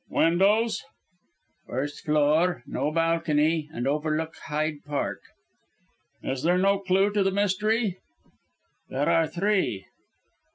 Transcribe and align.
"Windows?" 0.09 0.83
"First 1.67 2.05
floor, 2.05 2.63
no 2.65 2.89
balcony, 2.91 3.69
and 3.71 3.87
overlook 3.87 4.35
Hyde 4.47 4.83
Park." 4.83 5.21
"Is 6.23 6.41
there 6.41 6.57
no 6.57 6.79
clue 6.79 7.11
to 7.13 7.21
the 7.21 7.29
mystery?" 7.29 7.99
"There 8.89 9.07
are 9.07 9.27
three!" 9.27 9.85